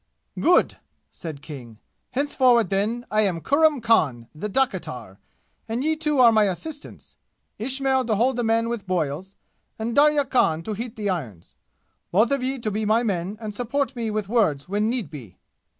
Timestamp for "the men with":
8.37-8.87